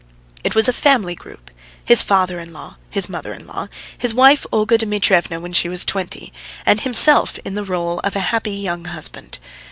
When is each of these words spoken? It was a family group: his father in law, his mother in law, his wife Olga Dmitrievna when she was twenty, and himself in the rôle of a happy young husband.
It 0.43 0.55
was 0.55 0.67
a 0.67 0.73
family 0.73 1.13
group: 1.13 1.51
his 1.85 2.01
father 2.01 2.39
in 2.39 2.51
law, 2.53 2.77
his 2.89 3.07
mother 3.07 3.33
in 3.35 3.45
law, 3.45 3.67
his 3.95 4.15
wife 4.15 4.47
Olga 4.51 4.75
Dmitrievna 4.79 5.39
when 5.39 5.53
she 5.53 5.69
was 5.69 5.85
twenty, 5.85 6.33
and 6.65 6.81
himself 6.81 7.37
in 7.45 7.53
the 7.53 7.63
rôle 7.63 7.99
of 8.03 8.15
a 8.15 8.19
happy 8.31 8.53
young 8.53 8.85
husband. 8.85 9.37